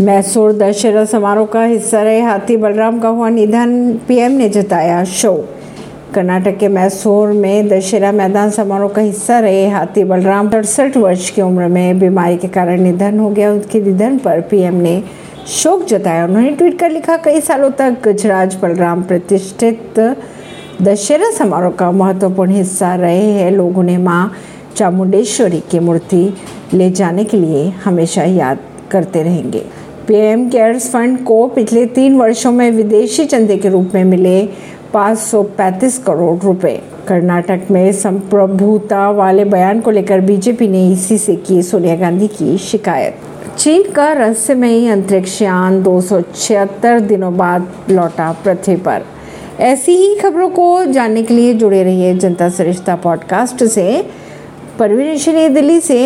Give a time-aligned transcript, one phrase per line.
[0.00, 6.14] मैसूर दशहरा समारोह का हिस्सा रहे हाथी बलराम का हुआ निधन। पीएम ने जताया शोक।
[6.14, 11.42] कर्नाटक के मैसूर में दशहरा मैदान समारोह का हिस्सा रहे हाथी बलराम। सड़सठ वर्ष की
[11.42, 15.02] उम्र में बीमारी के कारण निधन हो गया। उनके निधन पर पीएम ने
[15.48, 20.00] शोक जताया। उन्होंने ट्वीट कर लिखा, कई सालों तक गजराज बलराम प्रतिष्ठित
[20.82, 24.32] दशहरा समारोह का महत्वपूर्ण हिस्सा रहे हैं। लोग उन्हें माँ
[24.76, 26.28] चामुंडेश्वरी की मूर्ति
[26.74, 28.58] ले जाने के लिए हमेशा याद
[28.90, 29.64] करते रहेंगे।
[30.08, 34.48] पीएम केयर्स फंड को पिछले तीन वर्षों में विदेशी चंदे के रूप में मिले
[34.92, 41.62] 535 करोड़ रुपए। कर्नाटक में संप्रभुता वाले बयान को लेकर बीजेपी ने इसी से की
[41.62, 43.14] सोनिया गांधी की शिकायत।
[43.58, 49.02] चीन का रहस्यमयी अंतरिक्ष यान दो सौ छिहत्तर दिनों बाद लौटा पृथ्वी पर।
[49.60, 54.06] ऐसी ही खबरों को जानने के लिए जुड़े रहिए जनता सरिश्ता पॉडकास्ट से।
[54.78, 55.98] परवीन दिल्ली से